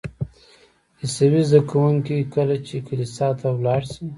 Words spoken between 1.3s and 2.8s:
زده کوونکي کله چې